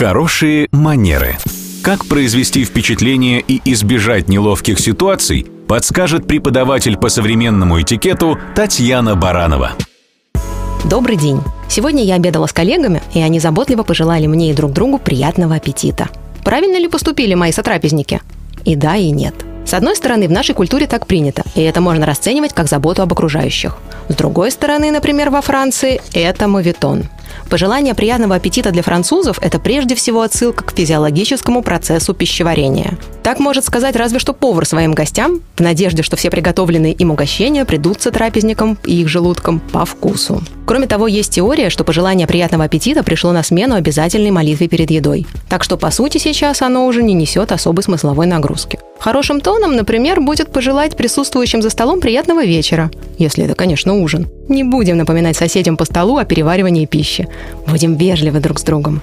[0.00, 1.36] Хорошие манеры.
[1.82, 9.72] Как произвести впечатление и избежать неловких ситуаций, подскажет преподаватель по современному этикету Татьяна Баранова.
[10.88, 11.42] Добрый день.
[11.68, 16.08] Сегодня я обедала с коллегами, и они заботливо пожелали мне и друг другу приятного аппетита.
[16.46, 18.22] Правильно ли поступили мои сотрапезники?
[18.64, 19.34] И да, и нет.
[19.66, 23.12] С одной стороны, в нашей культуре так принято, и это можно расценивать как заботу об
[23.12, 23.76] окружающих.
[24.08, 27.04] С другой стороны, например, во Франции, это мовитон.
[27.48, 32.98] Пожелание приятного аппетита для французов– это прежде всего отсылка к физиологическому процессу пищеварения.
[33.22, 37.64] Так может сказать разве что повар своим гостям, в надежде, что все приготовленные им угощения
[37.64, 40.42] придутся трапезникам и их желудкам по вкусу.
[40.66, 45.26] Кроме того, есть теория, что пожелание приятного аппетита пришло на смену обязательной молитве перед едой.
[45.48, 48.78] Так что, по сути, сейчас оно уже не несет особой смысловой нагрузки.
[48.98, 54.28] Хорошим тоном, например, будет пожелать присутствующим за столом приятного вечера, если это, конечно, ужин.
[54.48, 57.28] Не будем напоминать соседям по столу о переваривании пищи.
[57.66, 59.00] Будем вежливы друг с другом.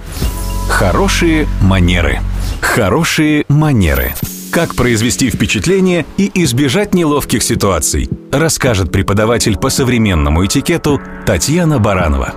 [0.68, 2.20] Хорошие манеры.
[2.60, 4.12] Хорошие манеры.
[4.50, 12.34] Как произвести впечатление и избежать неловких ситуаций, расскажет преподаватель по современному этикету Татьяна Баранова.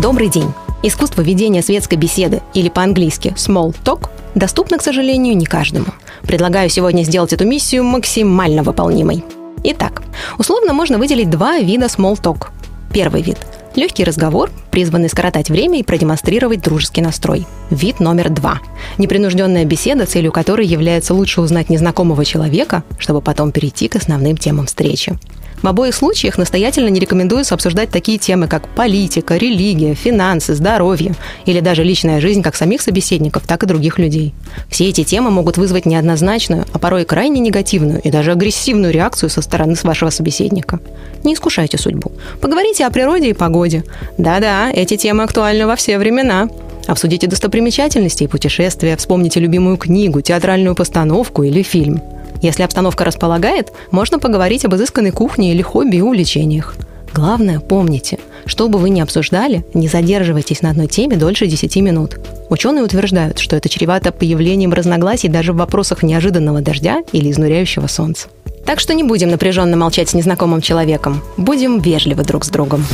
[0.00, 0.52] Добрый день.
[0.84, 5.86] Искусство ведения светской беседы, или по-английски small talk, доступно, к сожалению, не каждому.
[6.22, 9.24] Предлагаю сегодня сделать эту миссию максимально выполнимой.
[9.64, 10.02] Итак,
[10.38, 12.48] условно можно выделить два вида small talk.
[12.92, 13.38] Первый вид–
[13.76, 17.46] легкий разговор, призванный скоротать время и продемонстрировать дружеский настрой.
[17.70, 18.60] Вид номер два–
[18.98, 24.66] непринужденная беседа, целью которой является лучше узнать незнакомого человека, чтобы потом перейти к основным темам
[24.66, 25.18] встречи.
[25.64, 31.14] В обоих случаях настоятельно не рекомендуется обсуждать такие темы, как политика, религия, финансы, здоровье
[31.46, 34.34] или даже личная жизнь как самих собеседников, так и других людей.
[34.68, 39.40] Все эти темы могут вызвать неоднозначную, а порой крайне негативную и даже агрессивную реакцию со
[39.40, 40.80] стороны вашего собеседника.
[41.24, 42.12] Не искушайте судьбу.
[42.42, 43.84] Поговорите о природе и погоде.
[44.18, 46.50] Да-да, эти темы актуальны во все времена.
[46.86, 52.02] Обсудите достопримечательности и путешествия, вспомните любимую книгу, театральную постановку или фильм–
[52.44, 56.74] если обстановка располагает, можно поговорить об изысканной кухне или хобби и увлечениях.
[57.14, 62.18] Главное, помните, что бы вы ни обсуждали, не задерживайтесь на одной теме дольше 10 минут.
[62.50, 68.28] Ученые утверждают, что это чревато появлением разногласий даже в вопросах неожиданного дождя или изнуряющего солнца.
[68.66, 71.22] Так что не будем напряженно молчать с незнакомым человеком.
[71.38, 72.84] Будем вежливы друг с другом.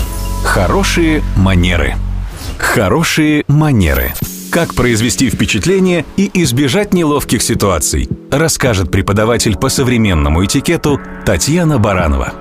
[0.45, 1.97] Хорошие манеры.
[2.61, 4.13] Хорошие манеры.
[4.53, 12.35] Как произвести впечатление и избежать неловких ситуаций, расскажет преподаватель по современному этикету Татьяна Баранова.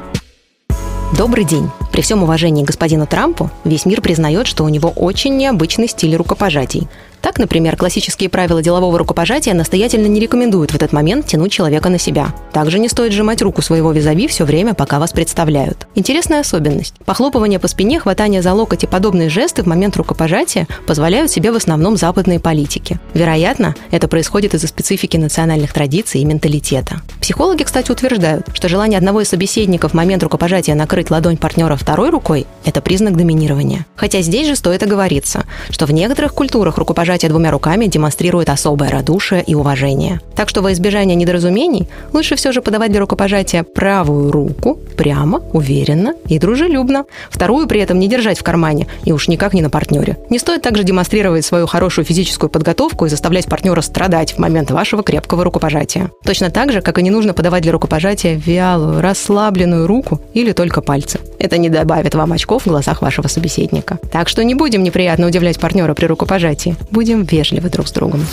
[1.18, 1.70] Добрый день.
[1.92, 6.88] При всем уважении господину Трампу, весь мир признает, что у него очень необычный стиль рукопожатий–
[7.22, 12.00] так, например, классические правила делового рукопожатия настоятельно не рекомендуют в этот момент тянуть человека на
[12.00, 12.34] себя.
[12.54, 15.88] Также не стоит сжимать руку своего визави все время, пока вас представляют.
[15.96, 16.96] Интересная особенность.
[17.06, 21.56] Похлопывание по спине, хватание за локоть и подобные жесты в момент рукопожатия позволяют себе в
[21.56, 23.00] основном западные политики.
[23.14, 27.02] Вероятно, это происходит из-за специфики национальных традиций и менталитета.
[27.22, 32.10] Психологи, кстати, утверждают, что желание одного из собеседников в момент рукопожатия накрыть ладонь партнера второй
[32.10, 33.86] рукой– это признак доминирования.
[33.96, 38.92] Хотя здесь же стоит оговориться, что в некоторых культурах рукопожатие пожатие двумя руками демонстрирует особое
[38.92, 40.22] радушие и уважение.
[40.36, 46.14] Так что во избежание недоразумений лучше все же подавать для рукопожатия правую руку прямо, уверенно
[46.28, 47.06] и дружелюбно.
[47.32, 50.18] Вторую при этом не держать в кармане и уж никак не на партнере.
[50.30, 55.02] Не стоит также демонстрировать свою хорошую физическую подготовку и заставлять партнера страдать в момент вашего
[55.02, 56.12] крепкого рукопожатия.
[56.24, 60.82] Точно так же, как и не нужно подавать для рукопожатия вялую, расслабленную руку или только
[60.82, 61.20] пальцы.
[61.40, 63.98] Это не добавит вам очков в глазах вашего собеседника.
[64.12, 68.26] Так что не будем неприятно удивлять партнера при рукопожатии будем вежливы друг с другом.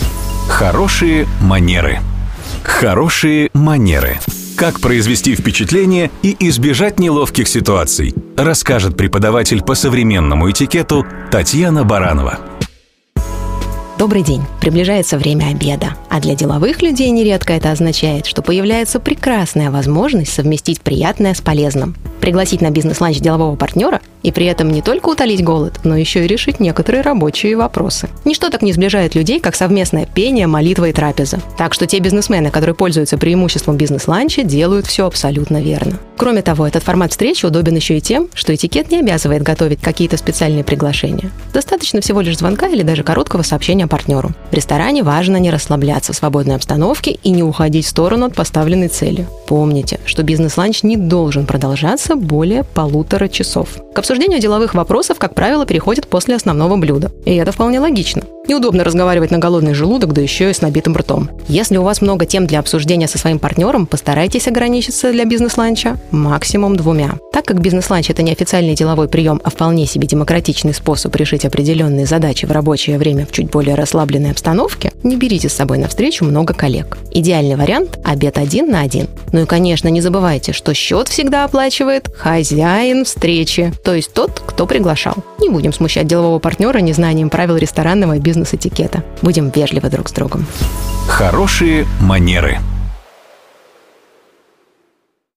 [0.49, 1.99] Хорошие манеры.
[2.63, 4.19] Хорошие манеры.
[4.57, 12.39] Как произвести впечатление и избежать неловких ситуаций, расскажет преподаватель по современному этикету Татьяна Баранова.
[13.97, 14.41] Добрый день.
[14.67, 15.95] Приближается время обеда.
[16.09, 21.95] А для деловых людей нередко это означает, что появляется прекрасная возможность совместить приятное с полезным
[22.27, 26.27] пригласить на бизнес-ланч делового партнера и при этом не только утолить голод, но еще и
[26.27, 28.09] решить некоторые рабочие вопросы.
[28.25, 31.39] Ничто так не сближает людей, как совместное пение, молитва и трапеза.
[31.57, 35.99] Так что те бизнесмены, которые пользуются преимуществом бизнес-ланча, делают все абсолютно верно.
[36.17, 40.17] Кроме того, этот формат встречи удобен еще и тем, что этикет не обязывает готовить какие-то
[40.17, 41.31] специальные приглашения.
[41.53, 44.31] Достаточно всего лишь звонка или даже короткого сообщения партнеру.
[44.57, 49.27] Ресторане важно не расслабляться в свободной обстановке и не уходить в сторону от поставленной цели.
[49.45, 53.77] Помните, что бизнес-ланч не должен продолжаться более полутора часов.
[53.93, 57.11] К обсуждению деловых вопросов, как правило, переходит после основного блюда.
[57.23, 58.23] И это вполне логично.
[58.47, 61.29] Неудобно разговаривать на голодный желудок, да еще и с набитым ртом.
[61.49, 66.77] Если у вас много тем для обсуждения со своим партнером, постарайтесь ограничиться для бизнес-ланча максимум
[66.77, 67.15] двумя.
[67.33, 72.05] Так как бизнес-ланч– это не официальный деловой прием, а вполне себе демократичный способ решить определенные
[72.05, 76.25] задачи в рабочее время в чуть более расслабленной обстановке, не берите с собой на встречу
[76.25, 76.97] много коллег.
[77.11, 79.07] Идеальный вариант– обед один на один.
[79.33, 84.65] Ну и, конечно, не забывайте, что счет всегда оплачивает хозяин встречи, то есть тот, кто
[84.65, 85.15] приглашал.
[85.39, 89.03] Не будем смущать делового партнера незнанием правил ресторанного и бизнес-этикета.
[89.21, 90.45] Будем вежливы друг с другом.
[91.07, 92.59] Хорошие манеры–